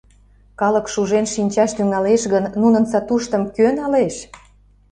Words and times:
Калык 0.59 0.85
шужен 0.93 1.25
шинчаш 1.33 1.71
тӱҥалеш 1.77 2.21
гын, 2.33 2.45
нунын 2.61 2.83
сатуштым 2.91 3.43
кӧ 3.55 3.67
налеш? 3.79 4.15